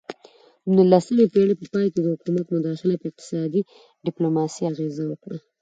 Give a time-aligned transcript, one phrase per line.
[0.65, 3.61] د نولسمې پیړۍ په پای کې د حکومت مداخله په اقتصادي
[4.05, 5.37] ډیپلوماسي اغیزه وکړه